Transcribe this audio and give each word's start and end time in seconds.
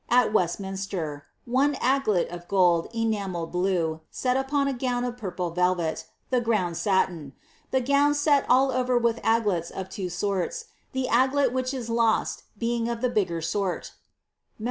at 0.09 0.33
Wett 0.33 0.57
minffter, 0.59 1.21
one 1.45 1.75
aglet 1.75 2.27
of 2.29 2.47
gold 2.47 2.87
enamelled 2.91 3.51
blue, 3.51 3.99
set 4.09 4.35
upon 4.35 4.67
a 4.67 4.73
gown 4.73 5.03
of 5.03 5.15
purple 5.15 5.51
velvet, 5.51 6.05
the 6.31 6.41
pound 6.41 6.75
mtin; 6.75 7.33
the 7.69 7.81
gown 7.81 8.15
set 8.15 8.43
all 8.49 8.71
over 8.71 8.97
with 8.97 9.21
aglets 9.21 9.69
of 9.69 9.89
two 9.91 10.09
sorts, 10.09 10.65
the 10.91 11.07
aglet 11.07 11.51
which 11.53 11.71
is 11.71 11.87
lost 11.87 12.45
being 12.57 12.89
of 12.89 13.01
the 13.01 13.09
bigger 13.11 13.43
sort 13.43 13.91
Mem. 14.57 14.59